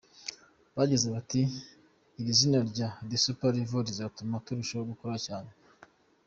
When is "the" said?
3.09-3.17